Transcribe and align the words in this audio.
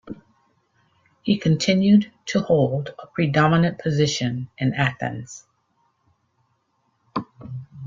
He 1.21 1.37
continued 1.37 2.11
to 2.25 2.39
hold 2.39 2.91
a 2.97 3.05
predominant 3.05 3.77
position 3.77 4.49
in 4.57 4.73
Athens. 4.73 5.45